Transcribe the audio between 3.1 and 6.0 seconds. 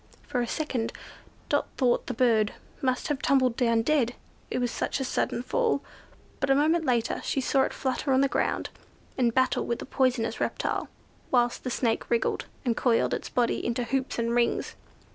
tumbled down dead, it was such a sudden fall;